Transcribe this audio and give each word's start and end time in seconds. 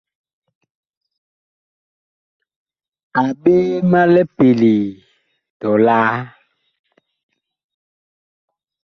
A 3.21 3.23
ɓee 3.41 3.63
ma 3.91 4.01
lipelee 4.13 4.85
tɔlaa! 5.59 6.11